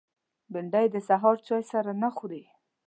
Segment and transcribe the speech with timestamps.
[0.51, 2.43] بېنډۍ د سهار چای سره نه خوري